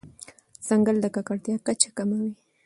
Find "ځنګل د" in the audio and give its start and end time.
0.67-1.05